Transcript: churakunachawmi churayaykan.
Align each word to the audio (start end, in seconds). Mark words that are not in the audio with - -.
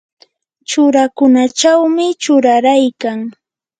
churakunachawmi 0.69 2.05
churayaykan. 2.23 3.19